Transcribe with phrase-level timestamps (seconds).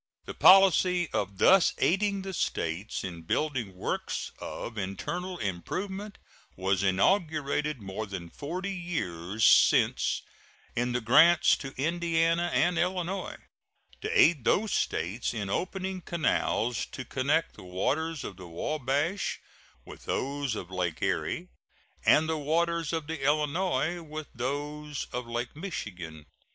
[0.25, 6.17] The policy of thus aiding the States in building works of internal improvement
[6.55, 10.23] was inaugurated more than forty years since
[10.75, 13.37] in the grants to Indiana and Illinois,
[14.01, 19.39] to aid those States in opening canals to connect the waters of the Wabash
[19.85, 21.49] with those of Lake Erie
[22.03, 26.25] and the waters of the Illinois with those of Lake Michigan.